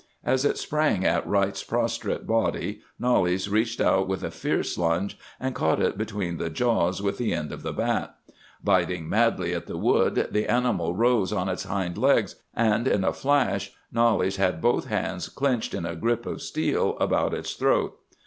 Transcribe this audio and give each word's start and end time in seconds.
As 0.23 0.43
it 0.45 0.57
sprang 0.57 1.05
at 1.05 1.27
Wright's 1.27 1.63
prostrate 1.63 2.25
body 2.25 2.81
Knollys 2.97 3.49
reached 3.51 3.79
out 3.79 4.07
with 4.07 4.23
a 4.23 4.31
fierce 4.31 4.75
lunge, 4.75 5.15
and 5.39 5.53
caught 5.53 5.79
it 5.79 5.95
between 5.95 6.37
the 6.37 6.49
jaws 6.49 7.03
with 7.03 7.19
the 7.19 7.33
end 7.35 7.51
of 7.51 7.61
the 7.61 7.71
bat. 7.71 8.15
Biting 8.63 9.07
madly 9.07 9.53
at 9.53 9.67
the 9.67 9.77
wood, 9.77 10.27
the 10.31 10.49
animal 10.51 10.95
rose 10.95 11.31
on 11.31 11.49
its 11.49 11.65
hind 11.65 11.99
legs, 11.99 12.35
and 12.55 12.87
in 12.87 13.03
a 13.03 13.13
flash 13.13 13.73
Knollys 13.91 14.37
had 14.37 14.59
both 14.59 14.85
hands 14.87 15.29
clenched 15.29 15.75
in 15.75 15.85
a 15.85 15.95
grip 15.95 16.25
of 16.25 16.41
steel 16.41 16.97
about 16.97 17.35
its 17.35 17.53
throat. 17.53 17.95